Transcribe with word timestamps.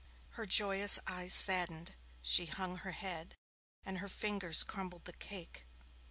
Her 0.29 0.47
joyous 0.47 0.97
eyes 1.05 1.31
saddened, 1.35 1.93
she 2.23 2.47
hung 2.47 2.77
her 2.77 2.91
head, 2.93 3.37
and 3.85 3.99
her 3.99 4.07
fingers 4.07 4.63
crumbled 4.63 5.05
the 5.05 5.13
cake. 5.13 5.67